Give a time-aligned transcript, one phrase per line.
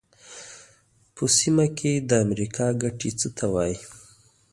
[1.15, 3.75] په سیمه کې د امریکا ګټې څه ته وایي.